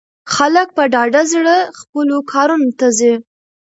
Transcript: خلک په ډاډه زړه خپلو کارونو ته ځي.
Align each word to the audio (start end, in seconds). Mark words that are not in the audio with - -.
خلک 0.35 0.67
په 0.77 0.83
ډاډه 0.93 1.21
زړه 1.33 1.55
خپلو 1.79 2.17
کارونو 2.31 2.69
ته 2.79 2.87
ځي. 2.97 3.13